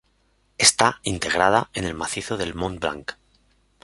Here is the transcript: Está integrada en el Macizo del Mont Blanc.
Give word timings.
Está 0.57 0.99
integrada 1.03 1.69
en 1.75 1.85
el 1.85 1.93
Macizo 1.93 2.35
del 2.35 2.55
Mont 2.55 2.79
Blanc. 2.79 3.17